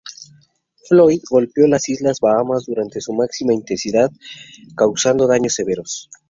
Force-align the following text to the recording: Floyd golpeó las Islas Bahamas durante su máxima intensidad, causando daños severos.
Floyd 0.87 1.21
golpeó 1.29 1.67
las 1.67 1.87
Islas 1.87 2.19
Bahamas 2.19 2.65
durante 2.65 2.99
su 2.99 3.13
máxima 3.13 3.53
intensidad, 3.53 4.09
causando 4.75 5.27
daños 5.27 5.53
severos. 5.53 6.09